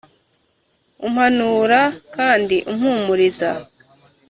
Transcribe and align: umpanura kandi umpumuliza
umpanura 1.05 1.81
kandi 2.15 2.55
umpumuliza 2.71 3.49